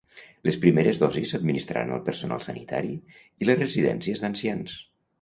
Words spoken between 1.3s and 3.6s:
s'administraran al personal sanitari i